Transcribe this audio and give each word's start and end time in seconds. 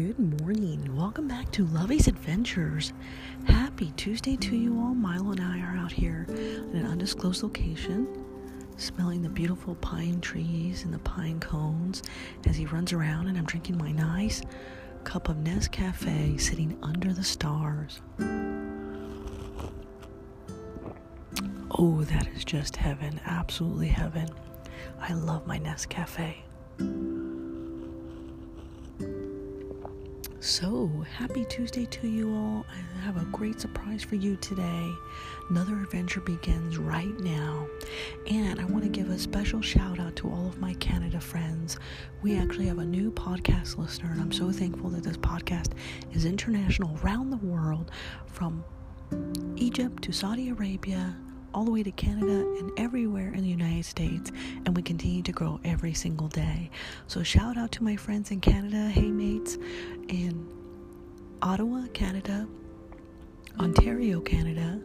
Good 0.00 0.40
morning. 0.40 0.96
Welcome 0.96 1.28
back 1.28 1.52
to 1.52 1.66
Lovey's 1.66 2.08
Adventures. 2.08 2.94
Happy 3.44 3.92
Tuesday 3.98 4.34
to 4.34 4.56
you 4.56 4.80
all. 4.80 4.94
Milo 4.94 5.32
and 5.32 5.40
I 5.42 5.60
are 5.60 5.76
out 5.76 5.92
here 5.92 6.24
in 6.30 6.74
an 6.74 6.86
undisclosed 6.86 7.42
location, 7.42 8.08
smelling 8.78 9.20
the 9.20 9.28
beautiful 9.28 9.74
pine 9.74 10.22
trees 10.22 10.84
and 10.84 10.94
the 10.94 11.00
pine 11.00 11.38
cones 11.38 12.02
as 12.46 12.56
he 12.56 12.64
runs 12.64 12.94
around, 12.94 13.26
and 13.26 13.36
I'm 13.36 13.44
drinking 13.44 13.76
my 13.76 13.92
nice 13.92 14.40
cup 15.04 15.28
of 15.28 15.36
Nescafe 15.36 16.40
sitting 16.40 16.78
under 16.82 17.12
the 17.12 17.22
stars. 17.22 18.00
Oh, 21.72 22.04
that 22.04 22.26
is 22.34 22.46
just 22.46 22.74
heaven. 22.76 23.20
Absolutely 23.26 23.88
heaven. 23.88 24.30
I 24.98 25.12
love 25.12 25.46
my 25.46 25.58
Nescafe. 25.58 26.36
So, 30.42 31.04
happy 31.18 31.44
Tuesday 31.44 31.84
to 31.84 32.08
you 32.08 32.34
all. 32.34 32.64
I 32.72 33.00
have 33.02 33.18
a 33.18 33.26
great 33.26 33.60
surprise 33.60 34.02
for 34.02 34.14
you 34.14 34.36
today. 34.36 34.90
Another 35.50 35.74
adventure 35.74 36.22
begins 36.22 36.78
right 36.78 37.20
now. 37.20 37.66
And 38.26 38.58
I 38.58 38.64
want 38.64 38.82
to 38.84 38.88
give 38.88 39.10
a 39.10 39.18
special 39.18 39.60
shout 39.60 40.00
out 40.00 40.16
to 40.16 40.30
all 40.30 40.46
of 40.46 40.58
my 40.58 40.72
Canada 40.74 41.20
friends. 41.20 41.78
We 42.22 42.38
actually 42.38 42.68
have 42.68 42.78
a 42.78 42.84
new 42.86 43.10
podcast 43.10 43.76
listener, 43.76 44.12
and 44.12 44.20
I'm 44.20 44.32
so 44.32 44.50
thankful 44.50 44.88
that 44.90 45.02
this 45.02 45.18
podcast 45.18 45.72
is 46.12 46.24
international 46.24 46.98
around 47.04 47.28
the 47.28 47.36
world 47.36 47.90
from 48.24 48.64
Egypt 49.56 50.02
to 50.04 50.12
Saudi 50.12 50.48
Arabia 50.48 51.16
all 51.54 51.64
the 51.64 51.70
way 51.70 51.82
to 51.82 51.90
Canada 51.92 52.46
and 52.58 52.70
everywhere 52.76 53.32
in 53.32 53.42
the 53.42 53.48
United 53.48 53.84
States, 53.84 54.30
and 54.64 54.76
we 54.76 54.82
continue 54.82 55.22
to 55.22 55.32
grow 55.32 55.60
every 55.64 55.94
single 55.94 56.28
day. 56.28 56.70
So, 57.06 57.22
shout 57.22 57.56
out 57.56 57.72
to 57.72 57.84
my 57.84 57.96
friends 57.96 58.30
in 58.30 58.40
Canada, 58.40 58.88
hey 58.88 59.10
mates, 59.10 59.58
in 60.08 60.46
Ottawa, 61.42 61.86
Canada, 61.92 62.46
Ontario, 63.58 64.20
Canada, 64.20 64.80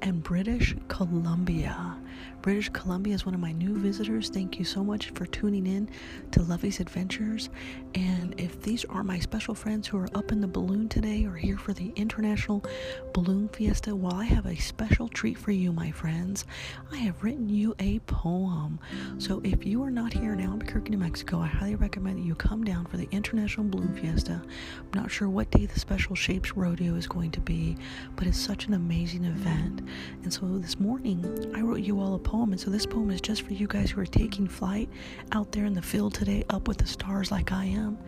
and 0.00 0.22
British 0.22 0.74
Columbia. 0.88 1.96
British 2.42 2.68
Columbia 2.70 3.14
is 3.14 3.24
one 3.24 3.34
of 3.34 3.40
my 3.40 3.52
new 3.52 3.76
visitors. 3.76 4.28
Thank 4.28 4.58
you 4.58 4.64
so 4.64 4.82
much 4.82 5.10
for 5.10 5.26
tuning 5.26 5.66
in 5.66 5.88
to 6.32 6.42
Lovey's 6.42 6.80
Adventures. 6.80 7.50
And 7.94 8.34
if 8.38 8.60
these 8.62 8.84
are 8.86 9.04
my 9.04 9.18
special 9.20 9.54
friends 9.54 9.86
who 9.86 9.98
are 9.98 10.08
up 10.14 10.32
in 10.32 10.40
the 10.40 10.48
balloon 10.48 10.88
today 10.88 11.24
or 11.24 11.34
here 11.36 11.56
for 11.56 11.72
the 11.72 11.92
International 11.94 12.64
Balloon 13.12 13.48
Fiesta, 13.48 13.94
well, 13.94 14.14
I 14.14 14.24
have 14.24 14.46
a 14.46 14.56
special 14.56 15.08
treat 15.08 15.38
for 15.38 15.52
you, 15.52 15.72
my 15.72 15.90
friends. 15.90 16.44
I 16.90 16.96
have 16.96 17.22
written 17.22 17.48
you 17.48 17.74
a 17.78 18.00
poem. 18.00 18.80
So 19.18 19.40
if 19.44 19.64
you 19.64 19.82
are 19.82 19.90
not 19.90 20.12
here 20.12 20.32
in 20.32 20.40
Albuquerque, 20.40 20.90
New 20.90 20.98
Mexico, 20.98 21.38
I 21.38 21.46
highly 21.46 21.76
recommend 21.76 22.18
that 22.18 22.26
you 22.26 22.34
come 22.34 22.64
down 22.64 22.86
for 22.86 22.96
the 22.96 23.08
International 23.12 23.66
Balloon 23.66 23.94
Fiesta. 23.94 24.42
I'm 24.42 25.00
not 25.00 25.10
sure 25.10 25.28
what 25.28 25.50
day 25.50 25.66
the 25.66 25.78
Special 25.78 26.16
Shapes 26.16 26.56
Rodeo 26.56 26.94
is 26.94 27.06
going 27.06 27.30
to 27.32 27.40
be, 27.40 27.76
but 28.16 28.26
it's 28.26 28.38
such 28.38 28.66
an 28.66 28.74
amazing 28.74 29.24
event. 29.24 29.82
And 30.22 30.32
so 30.32 30.46
this 30.58 30.80
morning, 30.80 31.52
I 31.54 31.60
wrote 31.60 31.80
you 31.80 32.00
all 32.02 32.14
a 32.14 32.18
poem. 32.18 32.52
And 32.52 32.60
so 32.60 32.70
this 32.70 32.84
poem 32.84 33.10
is 33.10 33.20
just 33.20 33.42
for 33.42 33.52
you 33.52 33.66
guys 33.66 33.90
who 33.90 34.00
are 34.00 34.06
taking 34.06 34.48
flight 34.48 34.88
out 35.32 35.52
there 35.52 35.64
in 35.64 35.72
the 35.72 35.82
field 35.82 36.14
today, 36.14 36.44
up 36.50 36.68
with 36.68 36.78
the 36.78 36.86
stars 36.86 37.30
like 37.30 37.52
I 37.52 37.64
am. 37.64 37.98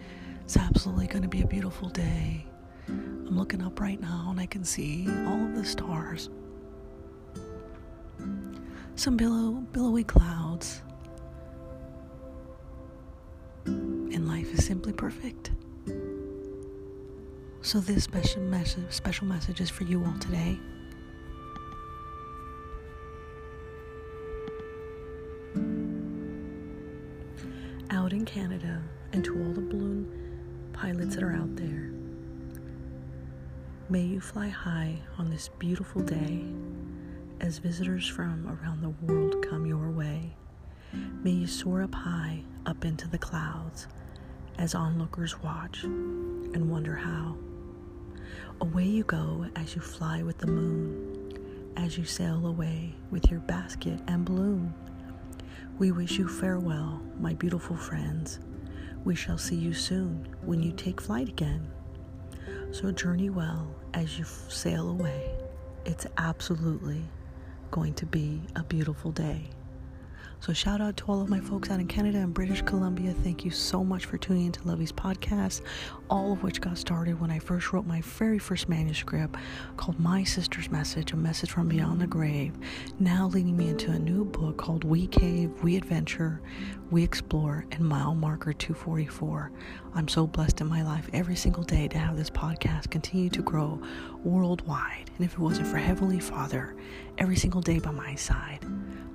It's 0.43 0.57
absolutely 0.57 1.07
going 1.07 1.23
to 1.23 1.29
be 1.29 1.43
a 1.43 1.47
beautiful 1.47 1.89
day. 1.89 2.45
I'm 2.89 3.39
looking 3.39 3.63
up 3.63 3.81
right 3.81 4.01
now 4.01 4.29
and 4.31 4.39
I 4.39 4.47
can 4.47 4.65
see 4.65 5.07
all 5.27 5.43
of 5.47 5.55
the 5.55 5.65
stars. 5.65 6.29
Some 8.97 9.17
billow, 9.17 9.53
billowy 9.73 10.05
clouds. 10.05 10.83
And 13.67 14.29
life 14.29 14.53
is 14.53 14.67
simply 14.67 14.93
perfect. 14.93 15.53
So 17.63 17.81
this 17.81 18.05
special 18.05 18.43
message, 18.43 18.85
special 18.91 19.27
message 19.27 19.61
is 19.61 19.71
for 19.71 19.85
you 19.85 20.05
all 20.05 20.19
today. 20.21 20.61
Out 27.91 28.13
in 28.13 28.25
Canada 28.25 28.83
and 29.13 29.25
to 29.25 29.33
all 29.39 29.53
the 29.53 29.61
balloon 29.61 30.71
pilots 30.73 31.15
that 31.15 31.25
are 31.25 31.33
out 31.33 31.55
there. 31.57 31.91
May 33.89 34.03
you 34.03 34.21
fly 34.21 34.49
high 34.49 34.99
on 35.19 35.31
this 35.31 35.51
beautiful 35.59 36.03
day 36.03 36.45
as 37.41 37.59
visitors 37.59 38.07
from 38.09 38.47
around 38.49 38.83
the 38.83 38.91
world 39.07 39.45
come 39.49 39.67
your 39.67 39.91
way. 39.91 40.35
May 41.23 41.33
you 41.33 41.47
soar 41.47 41.83
up 41.83 41.95
high, 41.95 42.43
up 42.67 42.85
into 42.85 43.09
the 43.09 43.19
clouds, 43.19 43.89
as 44.59 44.75
onlookers 44.75 45.43
watch 45.43 45.85
and 45.85 46.71
wonder 46.71 46.95
how. 46.95 47.37
Away 48.61 48.85
you 48.85 49.05
go 49.05 49.47
as 49.57 49.75
you 49.75 49.83
fly 49.83 50.23
with 50.23 50.39
the 50.39 50.47
moon, 50.47 51.73
as 51.77 51.99
you 51.99 52.05
sail 52.05 52.47
away 52.47 52.95
with 53.11 53.31
your 53.31 53.41
basket 53.41 54.01
and 54.07 54.25
balloon. 54.25 54.73
We 55.77 55.91
wish 55.91 56.19
you 56.19 56.29
farewell, 56.29 57.03
my 57.19 57.35
beautiful 57.35 57.77
friends. 57.77 58.39
We 59.05 59.17
shall 59.17 59.37
see 59.37 59.57
you 59.57 59.75
soon 59.75 60.29
when 60.43 60.63
you 60.63 60.71
take 60.71 61.01
flight 61.01 61.29
again. 61.29 61.69
So 62.71 62.93
journey 62.93 63.29
well 63.29 63.75
as 63.93 64.17
you 64.17 64.25
sail 64.25 64.89
away. 64.89 65.35
It's 65.85 66.07
absolutely 66.17 67.03
going 67.73 67.95
to 67.95 68.07
be 68.07 68.43
a 68.55 68.63
beautiful 68.63 69.11
day. 69.11 69.51
So, 70.45 70.53
shout 70.53 70.83
out 70.83 70.99
to 70.99 71.07
all 71.07 71.23
of 71.23 71.31
my 71.31 71.41
folks 71.41 71.71
out 71.71 71.81
in 71.81 71.87
Canada 71.87 72.19
and 72.19 72.35
British 72.35 72.61
Columbia. 72.61 73.15
Thank 73.15 73.47
you 73.47 73.51
so 73.51 73.83
much 73.83 74.05
for 74.05 74.19
tuning 74.19 74.45
into 74.45 74.69
Lovey's 74.69 74.93
podcast, 74.93 75.63
all 76.11 76.35
of 76.35 76.43
which 76.43 76.61
got 76.61 76.77
started 76.77 77.19
when 77.19 77.31
I 77.31 77.39
first 77.39 77.73
wrote 77.73 77.87
my 77.87 78.03
very 78.03 78.39
first 78.39 78.69
manuscript 78.69 79.37
called 79.79 79.99
My 79.99 80.23
Sister's 80.23 80.71
Message 80.71 81.15
A 81.15 81.17
Message 81.17 81.51
from 81.51 81.67
Beyond 81.67 81.99
the 81.99 82.07
Grave, 82.07 82.53
now 82.99 83.29
leading 83.29 83.57
me 83.57 83.71
into 83.71 83.91
a 83.91 83.99
new 83.99 84.27
book 84.27 84.59
called 84.59 84.85
We 84.85 85.07
Cave, 85.07 85.51
We 85.63 85.79
Adventure, 85.79 86.43
We 86.91 87.03
Explore, 87.03 87.65
and 87.73 87.81
Mile 87.81 88.15
Marker 88.15 88.53
244. 88.53 89.51
I'm 89.95 90.09
so 90.09 90.27
blessed 90.27 90.61
in 90.61 90.67
my 90.67 90.83
life 90.83 91.09
every 91.15 91.37
single 91.37 91.63
day 91.63 91.89
to 91.89 91.97
have 91.97 92.19
this 92.19 92.29
podcast 92.29 92.91
continue 92.91 93.31
to 93.31 93.41
grow 93.41 93.81
worldwide. 94.23 95.11
And 95.17 95.25
if 95.25 95.33
it 95.33 95.39
wasn't 95.39 95.69
for 95.69 95.79
Heavenly 95.79 96.21
Father 96.21 96.77
every 97.17 97.37
single 97.37 97.63
day 97.63 97.79
by 97.79 97.93
my 97.93 98.15
side, 98.15 98.67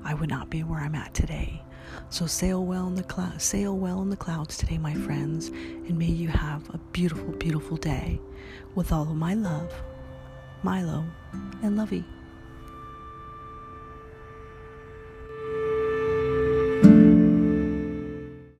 I 0.03 0.13
would 0.13 0.29
not 0.29 0.49
be 0.49 0.63
where 0.63 0.79
I'm 0.79 0.95
at 0.95 1.13
today. 1.13 1.61
So 2.09 2.25
sail 2.25 2.65
well 2.65 2.87
in 2.87 2.95
the 2.95 3.33
sail 3.37 3.77
well 3.77 4.01
in 4.01 4.09
the 4.09 4.17
clouds 4.17 4.57
today, 4.57 4.77
my 4.77 4.93
friends, 4.93 5.47
and 5.49 5.97
may 5.97 6.05
you 6.05 6.27
have 6.27 6.69
a 6.73 6.77
beautiful, 6.91 7.31
beautiful 7.33 7.77
day. 7.77 8.19
With 8.75 8.91
all 8.91 9.03
of 9.03 9.15
my 9.15 9.33
love, 9.33 9.73
Milo, 10.63 11.05
and 11.63 11.77
Lovey. 11.77 12.03